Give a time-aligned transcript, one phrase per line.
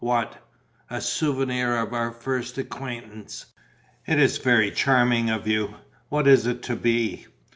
[0.03, 0.43] "What?"
[0.89, 3.45] "A souvenir of our first acquaintance."
[4.07, 5.75] "It is very charming of you.
[6.09, 7.27] What is it to be?"